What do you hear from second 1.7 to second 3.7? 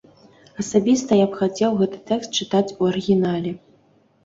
гэты тэкст чытаць у арыгінале.